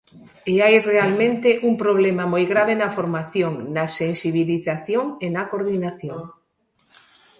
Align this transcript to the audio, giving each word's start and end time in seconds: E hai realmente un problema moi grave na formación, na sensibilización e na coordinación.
E 0.51 0.55
hai 0.63 0.75
realmente 0.91 1.49
un 1.69 1.73
problema 1.83 2.23
moi 2.33 2.43
grave 2.53 2.73
na 2.77 2.89
formación, 2.97 3.53
na 3.75 3.85
sensibilización 3.99 5.05
e 5.25 5.27
na 5.35 5.43
coordinación. 5.51 6.19